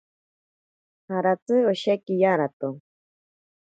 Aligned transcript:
Jaratsi 1.07 1.55
osheki 1.71 2.13
yarato. 2.21 2.69